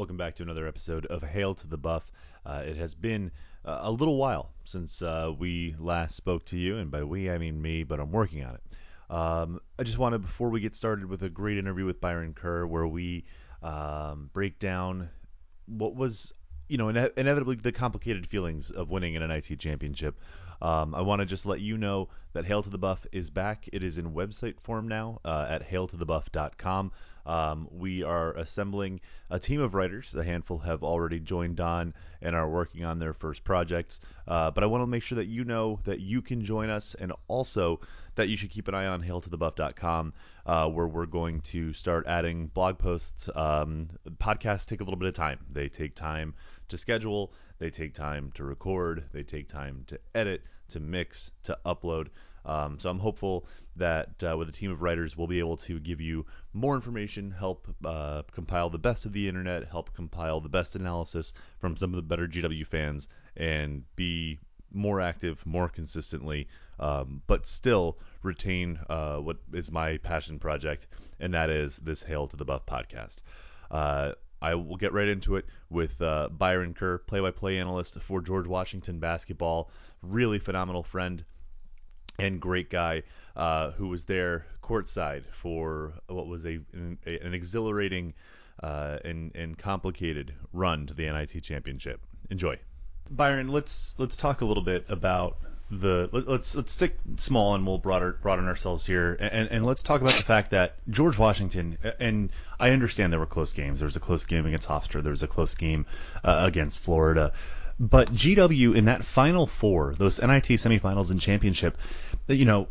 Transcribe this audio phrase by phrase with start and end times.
[0.00, 2.10] Welcome back to another episode of Hail to the Buff.
[2.46, 3.30] Uh, it has been
[3.66, 7.36] uh, a little while since uh, we last spoke to you, and by we I
[7.36, 9.14] mean me, but I'm working on it.
[9.14, 12.66] Um, I just wanted, before we get started with a great interview with Byron Kerr,
[12.66, 13.26] where we
[13.62, 15.10] um, break down
[15.66, 16.32] what was,
[16.66, 20.18] you know, ine- inevitably the complicated feelings of winning an NIT championship.
[20.62, 23.68] Um, I want to just let you know that Hail to the Buff is back.
[23.70, 26.92] It is in website form now uh, at hailtothebuff.com.
[27.26, 30.14] Um, we are assembling a team of writers.
[30.14, 34.00] A handful have already joined on and are working on their first projects.
[34.26, 36.94] Uh, but I want to make sure that you know that you can join us
[36.94, 37.80] and also
[38.16, 40.12] that you should keep an eye on hailtothebuff.com
[40.46, 43.28] uh, where we're going to start adding blog posts.
[43.34, 45.38] Um, podcasts take a little bit of time.
[45.50, 46.34] They take time
[46.68, 51.58] to schedule, they take time to record, they take time to edit, to mix, to
[51.64, 52.08] upload.
[52.44, 55.78] Um, so I'm hopeful that uh, with a team of writers, we'll be able to
[55.78, 60.48] give you more information, help uh, compile the best of the internet, help compile the
[60.48, 64.38] best analysis from some of the better GW fans, and be
[64.72, 70.86] more active, more consistently, um, but still retain uh, what is my passion project,
[71.18, 73.22] and that is this Hail to the Buff podcast.
[73.70, 78.46] Uh, I will get right into it with uh, Byron Kerr, play-by-play analyst for George
[78.46, 79.70] Washington basketball.
[80.02, 81.24] Really phenomenal friend
[82.20, 83.02] and great guy
[83.36, 88.14] uh, who was there courtside for what was a an, an exhilarating
[88.62, 92.00] uh, and and complicated run to the NIT championship.
[92.30, 92.58] Enjoy,
[93.10, 93.48] Byron.
[93.48, 95.38] Let's let's talk a little bit about
[95.70, 99.84] the let, us let's stick small and we'll broader broaden ourselves here and, and let's
[99.84, 103.78] talk about the fact that George Washington and I understand there were close games.
[103.78, 105.02] There was a close game against Hofstra.
[105.02, 105.86] There was a close game
[106.24, 107.32] uh, against Florida.
[107.80, 111.78] But GW in that final four, those NIT semifinals and championship,
[112.28, 112.68] you know,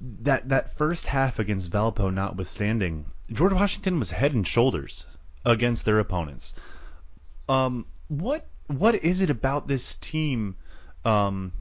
[0.00, 5.06] that that first half against Valpo notwithstanding, George Washington was head and shoulders
[5.44, 6.52] against their opponents.
[7.48, 10.56] Um, what what is it about this team?
[11.04, 11.52] Um,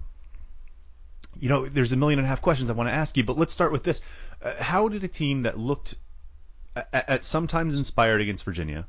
[1.39, 3.37] you know, there's a million and a half questions I want to ask you, but
[3.37, 4.01] let's start with this:
[4.41, 5.93] uh, How did a team that looked
[6.75, 8.87] at, at sometimes inspired against Virginia,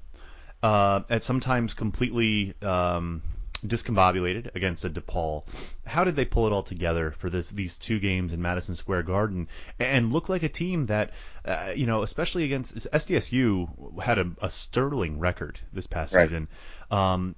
[0.62, 3.20] uh, at sometimes completely um,
[3.66, 5.44] discombobulated against a DePaul.
[5.86, 9.04] How did they pull it all together for this these two games in Madison Square
[9.04, 9.48] Garden
[9.78, 11.12] and look like a team that,
[11.44, 16.28] uh, you know, especially against SDSU had a, a sterling record this past right.
[16.28, 16.48] season.
[16.90, 17.34] Um,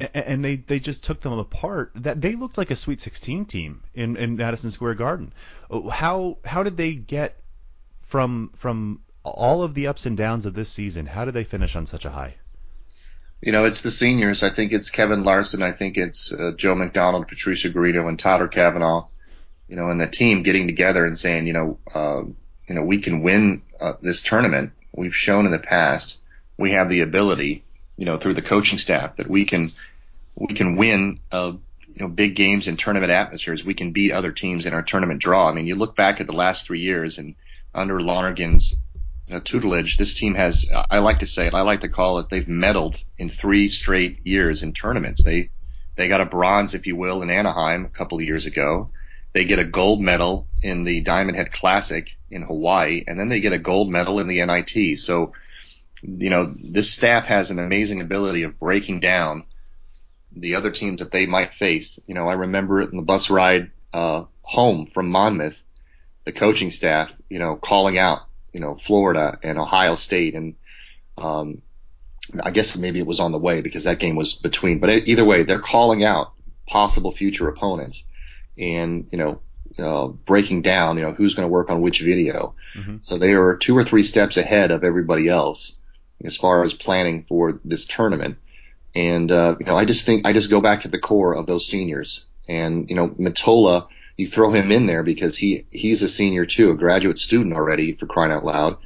[0.00, 1.92] and they, they just took them apart.
[1.94, 5.32] That they looked like a Sweet 16 team in, in Madison Square Garden.
[5.90, 7.40] How how did they get
[8.02, 11.06] from from all of the ups and downs of this season?
[11.06, 12.34] How did they finish on such a high?
[13.44, 14.42] You know, it's the seniors.
[14.42, 15.62] I think it's Kevin Larsen.
[15.62, 19.06] I think it's uh, Joe McDonald, Patricio Garino, and Tyler Cavanaugh.
[19.68, 22.22] You know, and the team getting together and saying, you know, uh,
[22.66, 24.72] you know, we can win uh, this tournament.
[24.96, 26.22] We've shown in the past
[26.56, 27.64] we have the ability,
[27.98, 29.68] you know, through the coaching staff that we can
[30.40, 31.52] we can win, uh,
[31.86, 33.62] you know, big games in tournament atmospheres.
[33.62, 35.50] We can beat other teams in our tournament draw.
[35.50, 37.34] I mean, you look back at the last three years and
[37.74, 38.74] under Lonergan's
[39.30, 42.28] uh, tutelage, this team has, I like to say it, I like to call it,
[42.30, 45.22] they've medaled in three straight years in tournaments.
[45.22, 45.50] They,
[45.96, 48.90] they got a bronze, if you will, in Anaheim a couple of years ago.
[49.32, 53.40] They get a gold medal in the Diamond Head Classic in Hawaii, and then they
[53.40, 54.98] get a gold medal in the NIT.
[55.00, 55.32] So,
[56.02, 59.44] you know, this staff has an amazing ability of breaking down
[60.36, 61.98] the other teams that they might face.
[62.06, 65.60] You know, I remember it in the bus ride, uh, home from Monmouth,
[66.24, 68.20] the coaching staff, you know, calling out
[68.54, 70.34] you know, Florida and Ohio State.
[70.34, 70.54] And,
[71.18, 71.60] um,
[72.42, 75.24] I guess maybe it was on the way because that game was between, but either
[75.26, 76.32] way, they're calling out
[76.66, 78.06] possible future opponents
[78.56, 79.40] and, you know,
[79.78, 82.54] uh, breaking down, you know, who's going to work on which video.
[82.74, 82.98] Mm-hmm.
[83.00, 85.76] So they are two or three steps ahead of everybody else
[86.24, 88.38] as far as planning for this tournament.
[88.94, 91.46] And, uh, you know, I just think, I just go back to the core of
[91.46, 96.08] those seniors and, you know, Mitola, you throw him in there because he he's a
[96.08, 98.76] senior too, a graduate student already for crying out loud.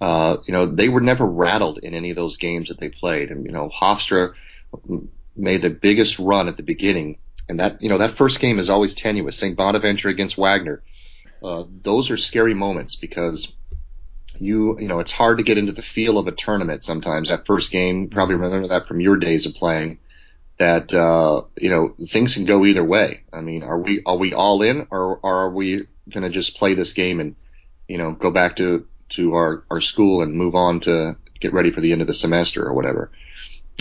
[0.00, 3.30] Uh, you know, they were never rattled in any of those games that they played.
[3.30, 4.32] And, you know, Hofstra
[5.36, 7.18] made the biggest run at the beginning.
[7.48, 9.36] And that, you know, that first game is always tenuous.
[9.36, 9.56] St.
[9.56, 10.82] Bonaventure against Wagner.
[11.42, 13.52] Uh, those are scary moments because
[14.38, 17.28] you, you know, it's hard to get into the feel of a tournament sometimes.
[17.28, 19.98] That first game, probably remember that from your days of playing
[20.60, 23.22] that uh, you know things can go either way.
[23.32, 26.58] I mean, are we are we all in, or, or are we going to just
[26.58, 27.34] play this game and
[27.88, 28.86] you know go back to
[29.16, 32.14] to our our school and move on to get ready for the end of the
[32.14, 33.10] semester or whatever?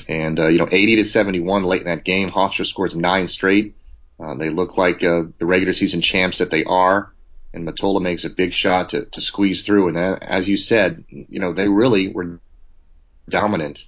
[0.07, 3.75] And uh, you know, 80 to 71 late in that game, Hofstra scores nine straight.
[4.17, 7.11] Uh, they look like uh, the regular season champs that they are.
[7.53, 9.87] And Mitola makes a big shot to, to squeeze through.
[9.87, 12.39] And then, as you said, you know, they really were
[13.27, 13.83] dominant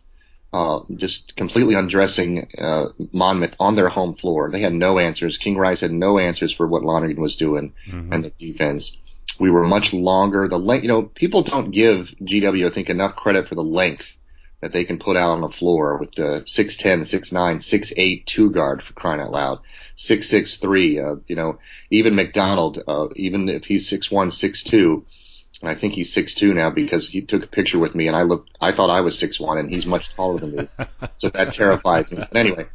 [0.54, 4.50] uh, just completely undressing uh, Monmouth on their home floor.
[4.52, 5.38] They had no answers.
[5.38, 8.12] King Rice had no answers for what Lonergan was doing mm-hmm.
[8.12, 8.98] and the defense.
[9.40, 10.48] We were much longer.
[10.48, 14.18] The length, you know, people don't give GW, I think, enough credit for the length
[14.60, 18.84] that they can put out on the floor with the 6'10, 6'9, 6'8 two guard
[18.84, 19.60] for crying out loud.
[19.98, 21.60] 6'6'3, uh, you know,
[21.90, 25.04] even McDonald, uh, even if he's 6'1, 6'2,
[25.62, 28.24] and I think he's 6'2 now because he took a picture with me and I
[28.24, 30.68] looked, I thought I was 6'1 and he's much taller than me.
[31.18, 32.18] so that terrifies me.
[32.18, 32.68] But anyway,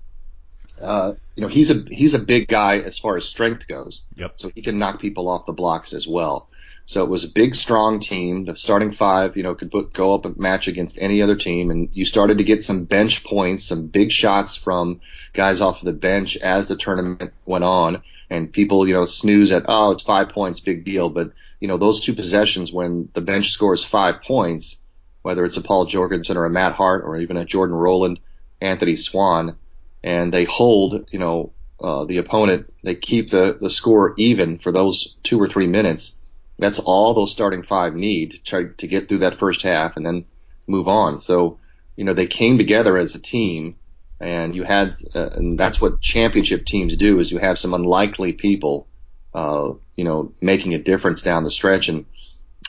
[0.81, 4.07] uh, you know, he's a, he's a big guy as far as strength goes.
[4.15, 4.33] Yep.
[4.37, 6.49] So he can knock people off the blocks as well.
[6.85, 8.45] So it was a big, strong team.
[8.45, 11.73] The starting five, you know, could put, go up a match against any other team.
[11.73, 15.01] And you started to get some bench points, some big shots from
[15.33, 18.05] guys off the bench as the tournament went on.
[18.31, 21.11] And people, you know, snooze at, oh, it's five points, big deal.
[21.11, 24.83] But, you know, those two possessions when the bench scores five points,
[25.23, 28.21] whether it's a Paul Jorgensen or a Matt Hart or even a Jordan Roland,
[28.61, 29.57] Anthony Swan,
[30.03, 34.73] and they hold, you know, uh, the opponent, they keep the, the score even for
[34.73, 36.17] those two or three minutes
[36.59, 40.07] that's all those starting five need to try to get through that first half and
[40.07, 40.25] then
[40.67, 41.19] move on.
[41.19, 41.59] So,
[41.97, 43.77] you know, they came together as a team
[44.21, 48.33] and you had, uh, and that's what championship teams do is you have some unlikely
[48.33, 48.89] people,
[49.37, 51.89] uh, you know, making a difference down the stretch.
[51.89, 52.07] And,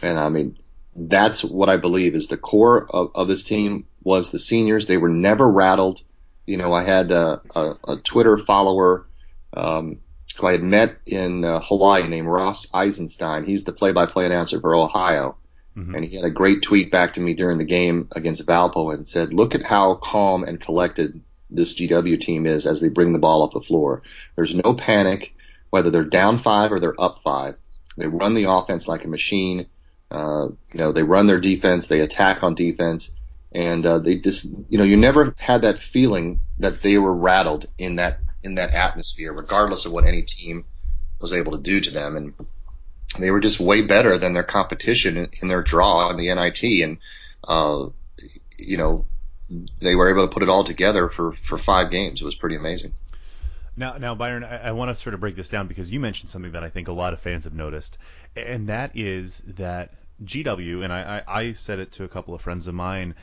[0.04, 0.58] and I mean,
[0.96, 4.86] that's what I believe is the core of, of this team was the seniors.
[4.86, 6.02] They were never rattled.
[6.46, 9.08] You know, I had a, a, a Twitter follower,
[9.56, 10.00] um,
[10.38, 13.46] who I had met in uh, Hawaii named Ross Eisenstein.
[13.46, 15.38] He's the play-by-play announcer for Ohio.
[15.76, 15.96] Mm-hmm.
[15.96, 19.08] And he had a great tweet back to me during the game against Valpo and
[19.08, 23.20] said, look at how calm and collected this GW team is as they bring the
[23.20, 24.02] ball up the floor.
[24.36, 25.34] There's no panic,
[25.70, 27.56] whether they're down five or they're up five.
[27.98, 29.68] They run the offense like a machine.
[30.10, 31.88] Uh, you know, they run their defense.
[31.88, 33.14] They attack on defense.
[33.52, 37.68] And, uh, they just, you know, you never had that feeling that they were rattled
[37.78, 40.66] in that in that atmosphere, regardless of what any team
[41.20, 42.16] was able to do to them.
[42.16, 42.34] And
[43.20, 46.64] they were just way better than their competition in, in their draw in the NIT.
[46.84, 47.00] And,
[47.44, 47.90] uh,
[48.58, 49.06] you know,
[49.82, 52.22] they were able to put it all together for, for five games.
[52.22, 52.94] It was pretty amazing.
[53.80, 56.30] Now, now, Byron, I, I want to sort of break this down because you mentioned
[56.30, 58.00] something that I think a lot of fans have noticed,
[58.36, 59.94] and that is that
[60.24, 63.14] GW, and I, I, I said it to a couple of friends of mine,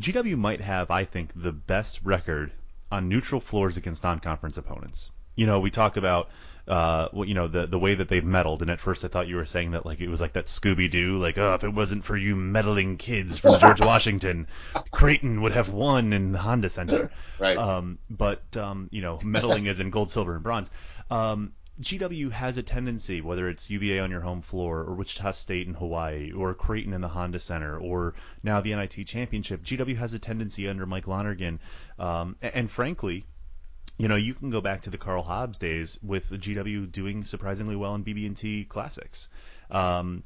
[0.00, 2.52] GW might have, I think, the best record
[2.92, 5.10] on neutral floors against non-conference opponents.
[5.36, 6.28] You know, we talk about
[6.66, 8.62] uh, you know, the the way that they've meddled.
[8.62, 10.90] And at first, I thought you were saying that like it was like that Scooby
[10.90, 14.46] Doo, like oh, if it wasn't for you meddling kids from George Washington,
[14.90, 17.10] Creighton would have won in the Honda Center.
[17.38, 17.56] Right.
[17.56, 20.70] Um, but um, you know, meddling is in gold, silver, and bronze.
[21.10, 25.66] Um, GW has a tendency, whether it's UVA on your home floor, or Wichita State
[25.66, 28.14] in Hawaii, or Creighton in the Honda Center, or
[28.44, 31.58] now the NIT Championship, GW has a tendency under Mike Lonergan,
[31.98, 33.26] um, and, and, frankly,
[33.96, 37.76] you know, you can go back to the Karl Hobbs days with GW doing surprisingly
[37.76, 39.28] well in BB&T Classics.
[39.70, 40.24] Um,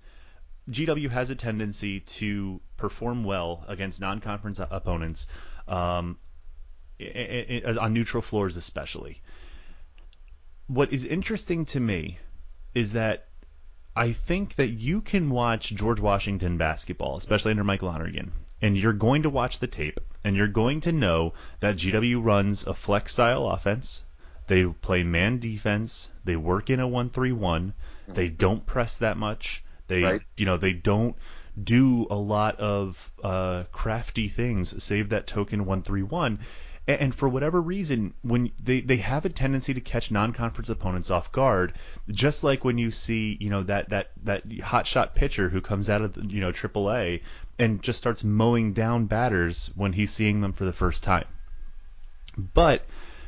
[0.71, 5.27] GW has a tendency to perform well against non-conference opponents
[5.67, 6.19] um,
[7.01, 9.23] on neutral floors, especially
[10.69, 12.19] what is interesting to me
[12.75, 13.27] is that
[13.97, 18.33] I think that you can watch George Washington basketball, especially under Mike Lonergan,
[18.63, 19.99] and you're going to watch the tape,
[20.29, 24.05] and you're going to know that GW runs a flex style offense.
[24.47, 26.11] They play man defense.
[26.23, 27.73] They work in a one-three-one.
[28.09, 29.65] They don't press that much.
[29.87, 30.21] They, right.
[30.37, 31.17] you know, they don't
[31.63, 36.41] do a lot of uh, crafty things, save that token one-three-one.
[36.89, 41.31] And for whatever reason, when they, they have a tendency to catch non-conference opponents off
[41.31, 41.75] guard,
[42.11, 45.91] just like when you see, you know, that, that, that hot shot pitcher who comes
[45.91, 47.21] out of, the, you know, AAA
[47.59, 51.27] and just starts mowing down batters when he's seeing them for the first time.
[52.39, 52.87] But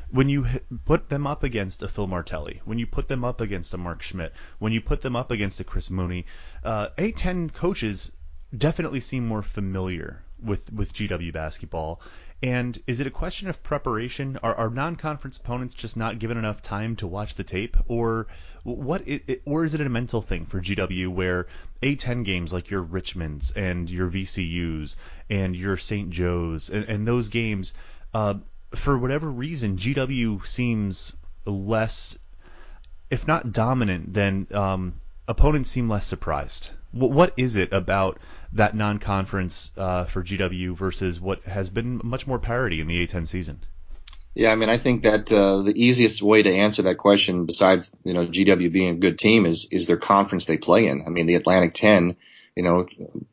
[0.09, 0.47] when you
[0.85, 4.01] put them up against a Phil Martelli, when you put them up against a Mark
[4.01, 6.25] Schmidt, when you put them up against a Chris Mooney,
[6.63, 8.11] uh, A10 coaches
[8.57, 12.01] definitely seem more familiar with, with GW basketball
[12.43, 14.39] and is it a question of preparation?
[14.41, 18.25] Are, are non-conference opponents just not given enough time to watch the tape, or
[18.63, 19.07] what?
[19.07, 21.45] It, or is it a mental thing for GW where
[21.83, 24.95] A10 games like your Richmonds and your VCUs
[25.29, 26.09] and your St.
[26.09, 27.73] Joe's and, and those games,
[28.15, 28.35] uh,
[28.73, 32.17] for whatever reason, GW seems less,
[33.11, 34.95] if not dominant, then um,
[35.27, 36.71] opponents seem less surprised.
[36.91, 38.19] What, is it about
[38.53, 43.27] that non-conference uh, for GW versus what has been much more parity in the A10
[43.27, 43.61] season?
[44.33, 47.91] Yeah, I mean, I think that uh, the easiest way to answer that question, besides
[48.03, 51.03] you know GW being a good team, is is their conference they play in.
[51.05, 52.15] I mean, the Atlantic 10
[52.55, 52.85] you know,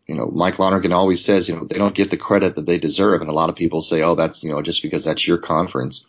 [0.06, 2.78] you know, Mike Lonergan always says, you know, they don't get the credit that they
[2.78, 3.20] deserve.
[3.20, 6.06] And a lot of people say, oh, that's, you know, just because that's your conference.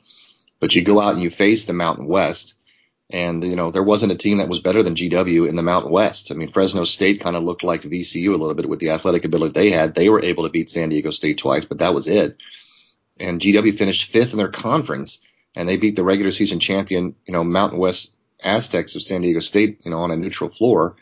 [0.59, 2.53] But you go out and you face the Mountain West
[3.11, 5.91] and, you know, there wasn't a team that was better than GW in the Mountain
[5.91, 6.31] West.
[6.31, 9.25] I mean, Fresno State kind of looked like VCU a little bit with the athletic
[9.25, 9.95] ability they had.
[9.95, 12.37] They were able to beat San Diego State twice, but that was it.
[13.19, 15.19] And GW finished fifth in their conference
[15.55, 19.39] and they beat the regular season champion, you know, Mountain West Aztecs of San Diego
[19.39, 20.95] State, you know, on a neutral floor.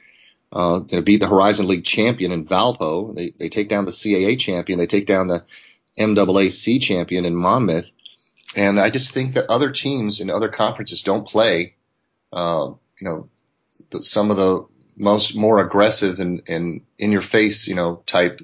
[0.52, 3.14] Uh, they beat the Horizon League champion in Valpo.
[3.14, 4.80] They, they take down the CAA champion.
[4.80, 5.44] They take down the
[6.00, 7.92] MAAC champion in Monmouth.
[8.56, 11.76] And I just think that other teams in other conferences don't play,
[12.38, 13.30] uh, you know,
[14.02, 18.42] some of the most more aggressive and, and in your face, you know, type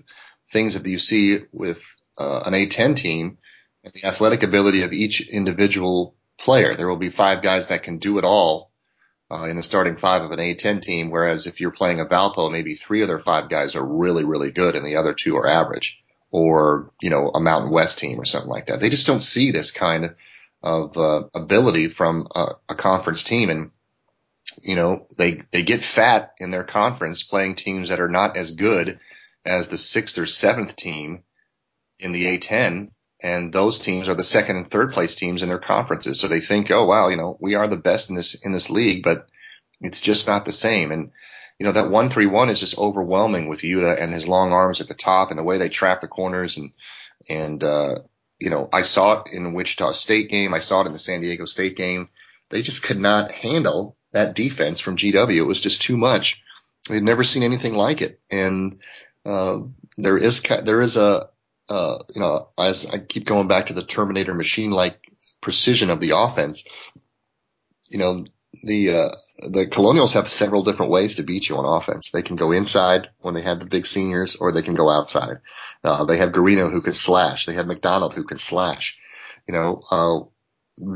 [0.50, 3.38] things that you see with uh, an A10 team
[3.84, 6.74] and the athletic ability of each individual player.
[6.74, 8.72] There will be five guys that can do it all
[9.30, 11.12] uh, in the starting five of an A10 team.
[11.12, 14.52] Whereas if you're playing a Valpo, maybe three of their five guys are really, really
[14.52, 18.26] good and the other two are average or, you know, a Mountain West team or
[18.26, 18.80] something like that.
[18.80, 20.16] They just don't see this kind
[20.64, 23.52] of, uh, ability from a, a conference team.
[23.52, 23.70] And,
[24.62, 28.52] you know, they, they get fat in their conference playing teams that are not as
[28.52, 29.00] good
[29.46, 31.24] as the sixth or seventh team
[32.00, 32.92] in the A10
[33.24, 36.20] and those teams are the second and third place teams in their conferences.
[36.20, 38.70] So they think, oh wow, you know, we are the best in this in this
[38.70, 39.28] league, but
[39.80, 40.92] it's just not the same.
[40.92, 41.12] And
[41.58, 44.82] you know that one three one is just overwhelming with Yuta and his long arms
[44.82, 46.74] at the top and the way they trap the corners and
[47.30, 47.96] and uh,
[48.40, 51.22] you know I saw it in Wichita State game, I saw it in the San
[51.22, 52.10] Diego State game.
[52.50, 55.36] They just could not handle that defense from GW.
[55.36, 56.42] It was just too much.
[56.90, 58.80] They'd never seen anything like it, and
[59.26, 59.60] uh,
[59.98, 61.30] there is there is a
[61.70, 65.00] uh, you know, as I keep going back to the Terminator machine like
[65.42, 66.64] precision of the offense,
[67.90, 68.26] you know,
[68.64, 72.12] the, uh, the Colonials have several different ways to beat you on offense.
[72.12, 75.38] They can go inside when they have the big seniors or they can go outside.
[75.84, 77.46] Uh, they have Garino who can slash.
[77.46, 78.98] They have McDonald who can slash.
[79.48, 80.20] You know, uh,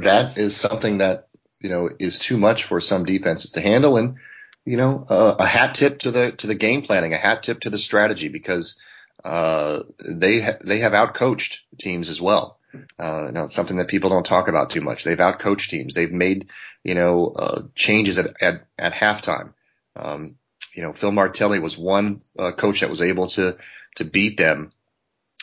[0.01, 1.26] that is something that,
[1.59, 3.97] you know, is too much for some defenses to handle.
[3.97, 4.17] And,
[4.65, 7.61] you know, uh, a hat tip to the, to the game planning, a hat tip
[7.61, 8.79] to the strategy because,
[9.23, 12.57] uh, they ha- they have outcoached teams as well.
[12.99, 15.03] Uh, now it's something that people don't talk about too much.
[15.03, 15.93] They've outcoached teams.
[15.93, 16.49] They've made
[16.83, 19.53] you know uh, changes at at, at halftime.
[19.95, 20.35] Um,
[20.75, 23.57] you know, Phil Martelli was one uh, coach that was able to
[23.95, 24.71] to beat them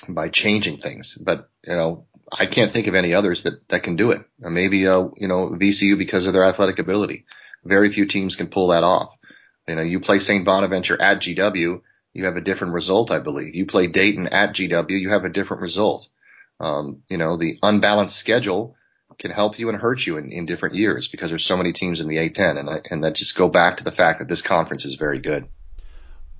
[0.08, 1.14] by changing things.
[1.14, 4.22] But you know, I can't think of any others that that can do it.
[4.38, 7.24] Maybe uh, you know VCU because of their athletic ability.
[7.64, 9.14] Very few teams can pull that off.
[9.66, 10.44] You know, you play St.
[10.44, 11.80] Bonaventure at GW
[12.14, 13.54] you have a different result, I believe.
[13.54, 16.08] You play Dayton at GW, you have a different result.
[16.60, 18.76] Um, you know, the unbalanced schedule
[19.18, 22.00] can help you and hurt you in, in different years because there's so many teams
[22.00, 24.42] in the A10, and I, and that just go back to the fact that this
[24.42, 25.48] conference is very good.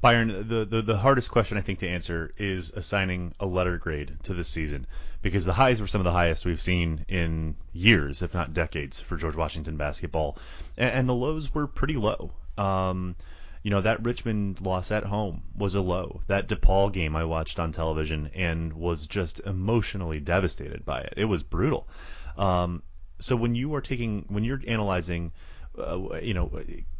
[0.05, 4.19] Byron, the, the, the hardest question I think to answer is assigning a letter grade
[4.25, 4.87] to this season
[5.23, 9.01] because the highs were some of the highest we've seen in years, if not decades,
[9.01, 10.37] for George Washington basketball,
[10.77, 12.33] and, and the lows were pretty low.
[12.59, 13.17] Um,
[13.63, 16.21] you know that Richmond loss at home was a low.
[16.27, 21.15] That DePaul game I watched on television and was just emotionally devastated by it.
[21.17, 21.89] It was brutal.
[22.37, 22.83] Um,
[23.21, 25.33] so when you are taking when you're analyzing,
[25.79, 26.53] uh, you know,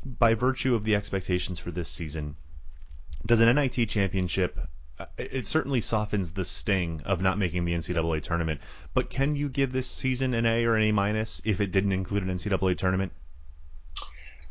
[0.07, 2.37] by virtue of the expectations for this season,
[3.27, 4.59] does an NIT championship
[4.99, 8.61] uh, it certainly softens the sting of not making the NCAA tournament.
[8.93, 11.93] But can you give this season an A or an A minus if it didn't
[11.93, 13.13] include an NCAA tournament?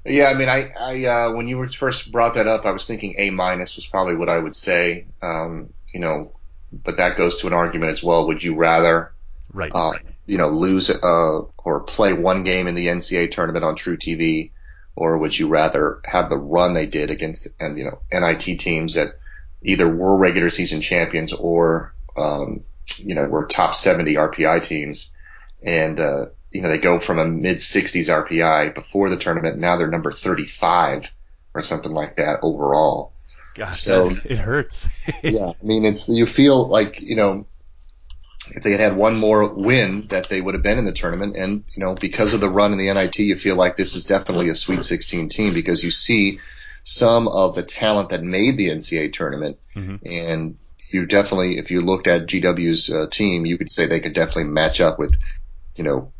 [0.05, 3.15] Yeah, I mean, I, I uh, when you first brought that up, I was thinking
[3.17, 5.05] A minus was probably what I would say.
[5.21, 6.33] Um, you know,
[6.73, 8.27] but that goes to an argument as well.
[8.27, 9.13] Would you rather,
[9.53, 9.93] right, uh,
[10.25, 14.51] you know, lose uh, or play one game in the NCAA tournament on truTV,
[14.95, 18.95] or would you rather have the run they did against and you know NIT teams
[18.95, 19.19] that
[19.61, 22.63] either were regular season champions or um,
[22.97, 25.11] you know were top 70 RPI teams,
[25.63, 29.57] and uh, you know, they go from a mid 60s RPI before the tournament.
[29.57, 31.11] Now they're number 35
[31.53, 33.11] or something like that overall.
[33.55, 34.87] Gosh, so it hurts.
[35.23, 37.47] yeah, I mean, it's you feel like you know
[38.51, 41.35] if they had had one more win that they would have been in the tournament,
[41.35, 44.05] and you know because of the run in the NIT, you feel like this is
[44.05, 46.39] definitely a Sweet 16 team because you see
[46.83, 49.95] some of the talent that made the NCAA tournament, mm-hmm.
[50.05, 50.57] and
[50.93, 54.45] you definitely, if you looked at GW's uh, team, you could say they could definitely
[54.45, 55.17] match up with,
[55.75, 56.13] you know,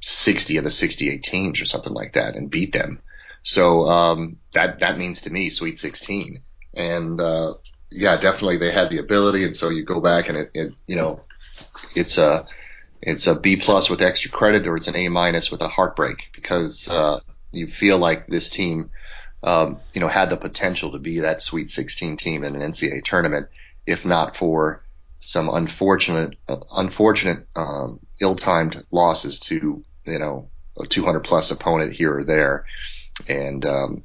[0.00, 3.00] 60 of the 68 teams or something like that and beat them.
[3.42, 6.42] So, um, that, that means to me Sweet 16.
[6.74, 7.54] And, uh,
[7.94, 9.44] yeah, definitely they had the ability.
[9.44, 11.24] And so you go back and it, it you know,
[11.94, 12.46] it's a,
[13.00, 16.30] it's a B plus with extra credit or it's an A minus with a heartbreak
[16.34, 17.20] because, uh,
[17.50, 18.90] you feel like this team,
[19.42, 23.04] um, you know, had the potential to be that Sweet 16 team in an NCAA
[23.04, 23.48] tournament,
[23.86, 24.82] if not for
[25.20, 30.48] some unfortunate, uh, unfortunate, um, ill-timed losses to, you know,
[30.80, 32.64] a 200 plus opponent here or there.
[33.28, 34.04] And, um,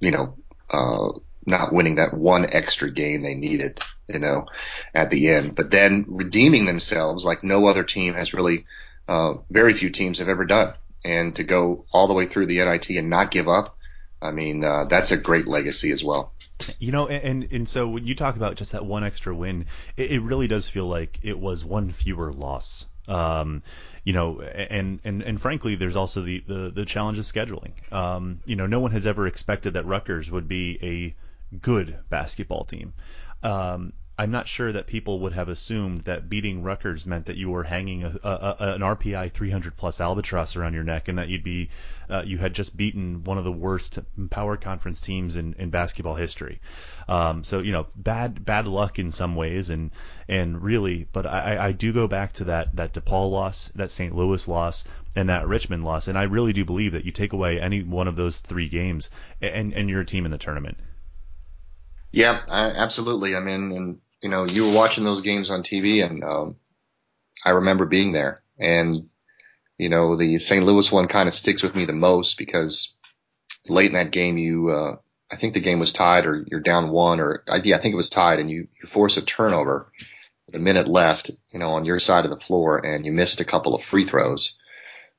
[0.00, 0.36] you know,
[0.70, 4.46] uh, not winning that one extra game they needed, you know,
[4.94, 8.66] at the end, but then redeeming themselves like no other team has really,
[9.08, 10.74] uh, very few teams have ever done.
[11.04, 13.76] And to go all the way through the NIT and not give up,
[14.20, 16.32] I mean, uh, that's a great legacy as well.
[16.78, 20.12] You know, and and so when you talk about just that one extra win, it,
[20.12, 22.86] it really does feel like it was one fewer loss.
[23.06, 23.62] Um,
[24.04, 27.72] you know, and and and frankly, there's also the the, the challenge of scheduling.
[27.92, 31.14] Um, you know, no one has ever expected that Rutgers would be a
[31.60, 32.94] good basketball team.
[33.42, 37.50] Um, I'm not sure that people would have assumed that beating Rutgers meant that you
[37.50, 41.28] were hanging a, a, a, an RPI 300 plus albatross around your neck, and that
[41.28, 41.68] you'd be
[42.08, 43.98] uh, you had just beaten one of the worst
[44.30, 46.62] power conference teams in, in basketball history.
[47.08, 49.90] Um, so you know, bad bad luck in some ways, and
[50.28, 54.14] and really, but I, I do go back to that that DePaul loss, that St.
[54.14, 57.60] Louis loss, and that Richmond loss, and I really do believe that you take away
[57.60, 59.10] any one of those three games,
[59.42, 60.78] and and you're a team in the tournament.
[62.12, 63.34] Yeah, I, absolutely.
[63.36, 66.56] I mean, and you know, you were watching those games on TV and, um,
[67.44, 69.08] I remember being there and,
[69.78, 70.64] you know, the St.
[70.64, 72.94] Louis one kind of sticks with me the most because
[73.68, 74.96] late in that game, you, uh,
[75.30, 77.96] I think the game was tied or you're down one or yeah, I think it
[77.96, 79.92] was tied and you, you force a turnover
[80.46, 83.40] with a minute left, you know, on your side of the floor and you missed
[83.40, 84.56] a couple of free throws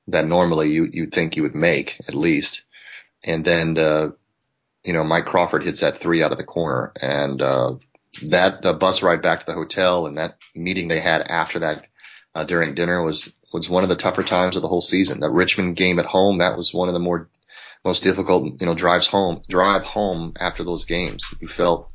[0.08, 2.64] that normally you, you'd think you would make at least.
[3.24, 4.10] And then, uh,
[4.84, 7.76] you know, Mike Crawford hits that three out of the corner and, uh,
[8.24, 11.88] that uh, bus ride back to the hotel and that meeting they had after that
[12.36, 15.20] uh, during dinner was was one of the tougher times of the whole season.
[15.20, 17.30] The Richmond game at home that was one of the more
[17.86, 21.26] most difficult you know drives home drive home after those games.
[21.40, 21.90] You felt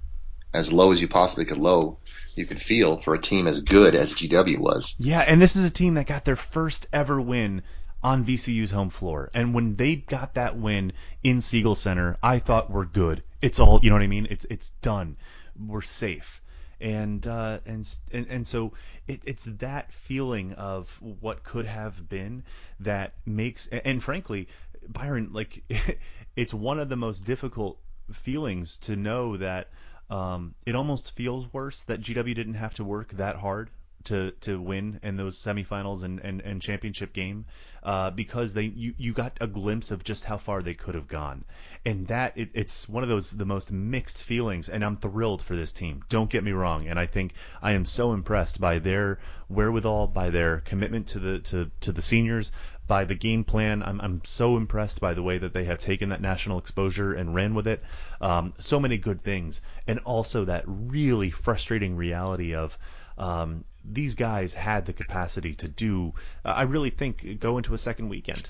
[0.55, 1.99] as low as you possibly could low
[2.35, 4.95] you could feel for a team as good as GW was.
[4.99, 7.63] Yeah, and this is a team that got their first ever win
[8.03, 9.31] on VCU's home floor.
[9.35, 13.23] And when they got that win in Siegel Center, I thought we're good.
[13.41, 14.27] It's all, you know what I mean?
[14.31, 15.17] It's it's done
[15.59, 16.41] we're safe.
[16.81, 18.73] And, uh, and and and so
[19.07, 22.43] it, it's that feeling of what could have been
[22.81, 24.49] that makes and frankly
[24.89, 25.63] Byron like
[26.37, 27.79] it's one of the most difficult
[28.13, 29.69] feelings to know that
[30.11, 33.71] um, it almost feels worse that GW didn't have to work that hard
[34.05, 37.47] to to win in those semifinals and and, and championship game
[37.83, 41.09] uh, because they you, you got a glimpse of just how far they could have
[41.09, 41.45] gone.
[41.85, 45.57] And that it, it's one of those the most mixed feelings and I'm thrilled for
[45.57, 46.03] this team.
[46.09, 50.31] Don't get me wrong and I think I am so impressed by their wherewithal by
[50.31, 52.53] their commitment to the to, to the seniors
[52.87, 53.83] by the game plan.
[53.83, 57.35] I'm, I'm so impressed by the way that they have taken that national exposure and
[57.35, 57.83] ran with it.
[58.21, 62.79] Um, so many good things and also that really frustrating reality of
[63.19, 66.15] um, these guys had the capacity to do.
[66.45, 68.47] Uh, I really think go into a second weekend.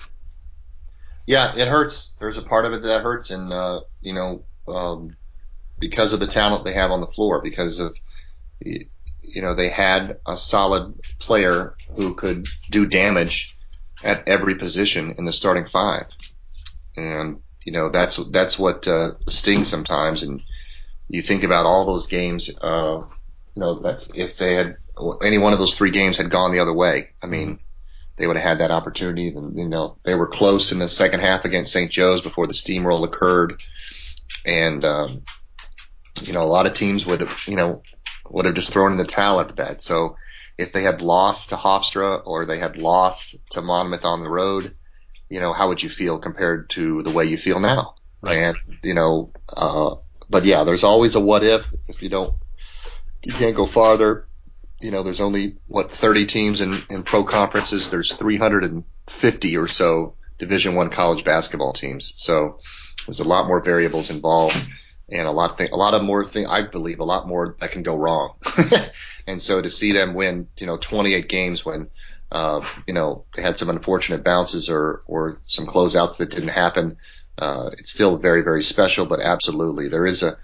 [1.25, 2.13] Yeah, it hurts.
[2.19, 5.15] There's a part of it that hurts, and uh, you know, um,
[5.79, 7.97] because of the talent they have on the floor, because of
[8.59, 13.55] you know they had a solid player who could do damage
[14.03, 16.07] at every position in the starting five,
[16.97, 20.23] and you know that's that's what uh, stings sometimes.
[20.23, 20.41] And
[21.07, 22.49] you think about all those games.
[22.61, 23.03] Uh,
[23.55, 23.81] you know,
[24.15, 24.77] if they had
[25.23, 27.59] any one of those three games had gone the other way, I mean,
[28.15, 29.29] they would have had that opportunity.
[29.29, 31.91] And, you know, they were close in the second half against St.
[31.91, 33.61] Joe's before the steamroll occurred.
[34.45, 35.23] And, um,
[36.23, 37.81] you know, a lot of teams would have, you know,
[38.29, 39.81] would have just thrown in the towel after that.
[39.81, 40.17] So
[40.57, 44.75] if they had lost to Hofstra or they had lost to Monmouth on the road,
[45.29, 47.95] you know, how would you feel compared to the way you feel now?
[48.21, 48.37] Right.
[48.37, 49.95] And, you know, uh,
[50.29, 52.35] but yeah, there's always a what if if you don't,
[53.23, 54.27] you can't go farther
[54.83, 57.89] you know, there's only what 30 teams in, in pro conferences.
[57.89, 62.13] There's 350 or so Division One college basketball teams.
[62.17, 62.59] So
[63.07, 64.57] there's a lot more variables involved,
[65.09, 66.47] and a lot of a lot of more thing.
[66.47, 68.35] I believe a lot more that can go wrong.
[69.27, 71.89] and so to see them win, you know, 28 games when,
[72.31, 76.97] uh, you know, they had some unfortunate bounces or or some closeouts that didn't happen.
[77.37, 80.37] Uh, it's still very very special, but absolutely there is a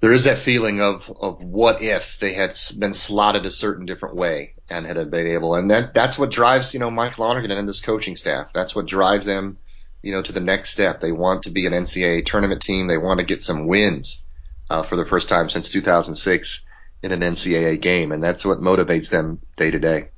[0.00, 4.16] there is that feeling of of what if they had been slotted a certain different
[4.16, 7.68] way and had been able, and that that's what drives you know Mike Lonergan and
[7.68, 8.52] this coaching staff.
[8.52, 9.58] That's what drives them,
[10.02, 11.00] you know, to the next step.
[11.00, 12.86] They want to be an NCAA tournament team.
[12.86, 14.24] They want to get some wins
[14.70, 16.64] uh, for the first time since 2006
[17.02, 20.10] in an NCAA game, and that's what motivates them day to day.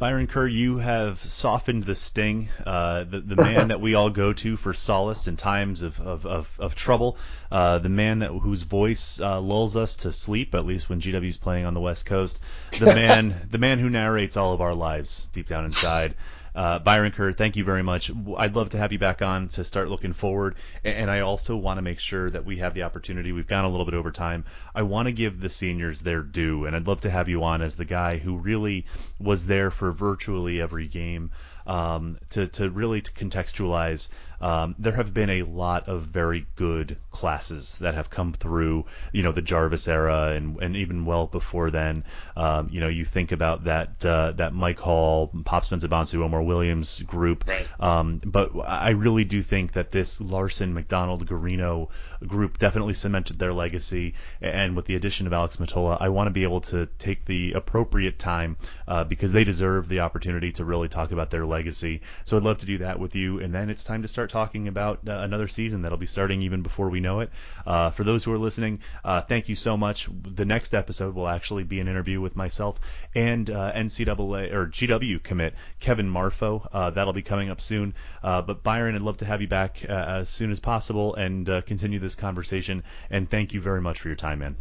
[0.00, 2.48] Byron Kerr, you have softened the sting.
[2.64, 6.24] Uh, the, the man that we all go to for solace in times of, of,
[6.24, 7.18] of, of trouble.
[7.52, 11.28] Uh, the man that whose voice uh, lulls us to sleep, at least when GW
[11.28, 12.40] is playing on the West Coast.
[12.78, 16.14] The man, the man who narrates all of our lives deep down inside.
[16.54, 18.10] Uh, Byron Kerr, thank you very much.
[18.36, 20.56] I'd love to have you back on to start looking forward.
[20.84, 23.32] And I also want to make sure that we have the opportunity.
[23.32, 24.44] We've gone a little bit over time.
[24.74, 27.62] I want to give the seniors their due, and I'd love to have you on
[27.62, 28.86] as the guy who really
[29.18, 31.30] was there for virtually every game
[31.66, 34.08] um, to, to really to contextualize
[34.40, 39.22] um, there have been a lot of very good classes that have come through, you
[39.22, 42.04] know, the Jarvis era and, and even well before then.
[42.36, 47.00] Um, you know, you think about that uh, that Mike Hall, Pop Mensah-Bonsu, Omar Williams
[47.02, 47.46] group.
[47.46, 47.66] Right.
[47.78, 51.88] Um, but I really do think that this Larsen, McDonald, Garino
[52.26, 54.14] group definitely cemented their legacy.
[54.40, 57.52] And with the addition of Alex Mitola, I want to be able to take the
[57.52, 58.56] appropriate time
[58.88, 62.00] uh, because they deserve the opportunity to really talk about their legacy.
[62.24, 63.40] So I'd love to do that with you.
[63.40, 66.62] And then it's time to start talking about uh, another season that'll be starting even
[66.62, 67.30] before we know it.
[67.66, 70.08] Uh, for those who are listening, uh, thank you so much.
[70.10, 72.80] The next episode will actually be an interview with myself
[73.14, 76.66] and uh, NCAA or GW commit Kevin Marfo.
[76.72, 77.94] Uh, that'll be coming up soon.
[78.22, 81.98] Uh, but Byron, I'd love to have you back as soon as possible and continue
[81.98, 82.84] this conversation.
[83.10, 84.56] And thank you very much for your time, man.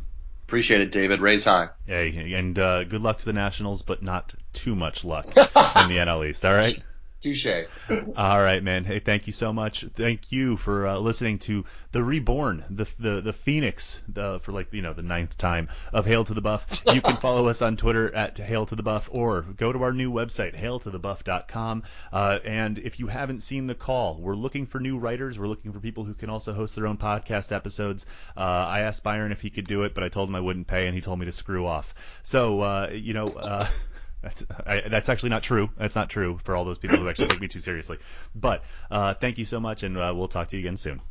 [0.48, 1.22] Appreciate it, David.
[1.22, 1.70] Raise high.
[1.86, 6.28] Hey, and good luck to the Nationals, but not too much luck in the NL
[6.28, 6.44] East.
[6.44, 6.82] All right.
[7.22, 7.66] Touche.
[8.16, 8.86] All right, man.
[8.86, 9.84] Hey, thank you so much.
[9.94, 14.72] Thank you for uh, listening to the reborn, the the the Phoenix, the, for like
[14.74, 16.82] you know the ninth time of Hail to the Buff.
[16.94, 19.92] You can follow us on Twitter at Hail to the Buff, or go to our
[19.92, 21.84] new website hailtothebuff.com.
[22.14, 25.38] Uh, and if you haven't seen the call, we're looking for new writers.
[25.38, 28.06] We're looking for people who can also host their own podcast episodes.
[28.38, 30.68] Uh, I asked Byron if he could do it, but I told him I wouldn't
[30.68, 31.94] pay, and he told me to screw off.
[32.24, 33.68] So uh, you know.
[34.22, 35.70] That's, I, that's actually not true.
[35.78, 38.00] That's not true for all those people who actually take me too seriously.
[38.36, 41.02] But uh, thank you so much, and uh, we'll talk to you again soon.